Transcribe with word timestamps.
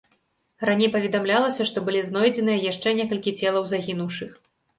Раней 0.69 0.89
паведамлялася, 0.95 1.67
што 1.71 1.83
былі 1.89 2.01
знойдзеныя 2.09 2.59
яшчэ 2.71 2.95
некалькі 3.01 3.37
целаў 3.39 3.63
загінуўшых. 3.75 4.31